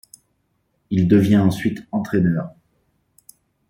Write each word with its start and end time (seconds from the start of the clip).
Il 0.89 1.07
devient 1.07 1.37
ensuite 1.37 1.85
entraineur. 1.91 2.55